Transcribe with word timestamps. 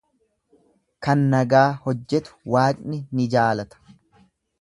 Kan 1.07 1.19
nagaa 1.33 1.67
hojjetu 1.87 2.39
Waaqni 2.55 2.99
ni 3.21 3.29
jaalata. 3.35 3.83